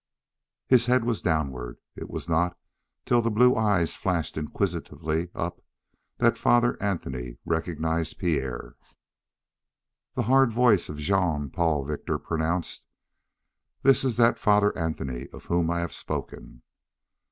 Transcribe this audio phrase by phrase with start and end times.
[0.65, 2.57] His head was downward; it was not
[3.05, 5.61] till the blue eyes flashed inquisitively up
[6.17, 8.75] that Father Anthony recognized Pierre.
[10.15, 12.87] The hard voice of Jean Paul Victor pronounced:
[13.83, 16.63] "This is that Father Anthony of whom I have spoken."